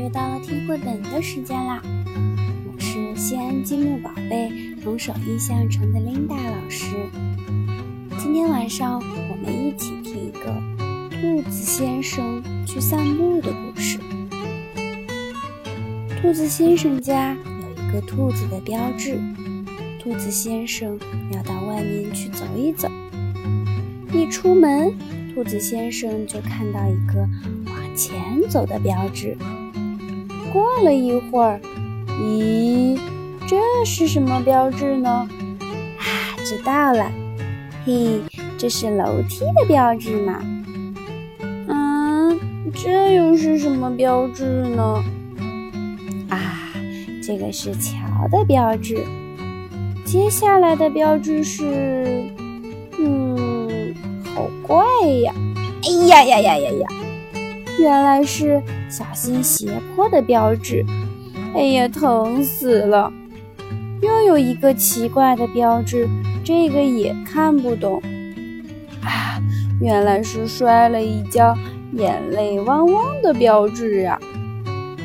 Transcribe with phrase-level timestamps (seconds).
[0.00, 1.82] 又到了听绘本的时间啦！
[2.72, 4.50] 我是西安积木宝贝
[4.82, 6.86] 童手印象城的琳达老师。
[8.18, 10.54] 今天晚上我们一起听一个
[11.10, 13.98] 兔子先生去散步的故事。
[16.22, 19.20] 兔子先生家有一个兔子的标志，
[20.02, 20.98] 兔子先生
[21.30, 22.90] 要到外面去走一走。
[24.14, 24.94] 一出门，
[25.34, 27.28] 兔子先生就看到一个
[27.66, 29.36] 往前走的标志。
[30.52, 31.60] 过了一会儿，
[32.20, 32.98] 咦，
[33.46, 35.28] 这是什么标志呢？
[35.98, 37.10] 啊，知道了，
[37.84, 38.20] 嘿，
[38.58, 40.40] 这是楼梯的标志嘛。
[41.68, 42.38] 嗯，
[42.74, 45.04] 这又是什么标志呢？
[46.28, 46.72] 啊，
[47.22, 49.06] 这个是桥的标志。
[50.04, 52.24] 接下来的标志是，
[52.98, 53.94] 嗯，
[54.34, 54.84] 好怪
[55.22, 55.32] 呀！
[55.84, 56.88] 哎呀呀呀呀呀！
[57.80, 60.84] 原来是小心斜坡的标志，
[61.54, 63.10] 哎呀，疼死了！
[64.02, 66.06] 又有一个奇怪的标志，
[66.44, 68.02] 这个也看不懂。
[69.02, 69.40] 啊，
[69.80, 71.56] 原来是摔了一跤，
[71.92, 74.20] 眼泪汪汪的标志啊！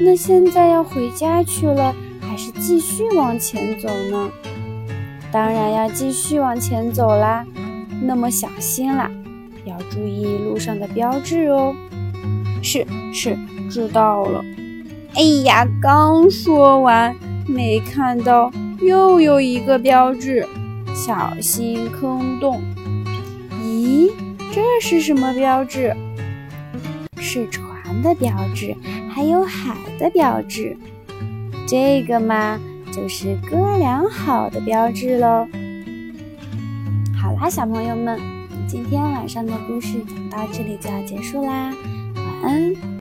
[0.00, 4.30] 那现在要回家去了，还是继续往前走呢？
[5.30, 7.44] 当然要继续往前走啦！
[8.00, 9.10] 那么小心啦，
[9.66, 11.74] 要注意路上的标志哦。
[12.62, 13.36] 是是，
[13.68, 14.42] 知道了。
[15.14, 17.14] 哎呀，刚说完，
[17.46, 20.46] 没看到又有一个标志，
[20.94, 22.62] 小心坑洞。
[23.62, 24.10] 咦，
[24.54, 25.94] 这是什么标志？
[27.16, 28.74] 是船的标志，
[29.10, 30.76] 还有海的标志。
[31.66, 32.58] 这个嘛，
[32.92, 35.46] 就是哥俩好的标志喽。
[37.20, 38.18] 好啦，小朋友们，
[38.66, 41.72] 今天晚上的故事讲到这里就要结束啦。
[42.42, 42.82] 嗯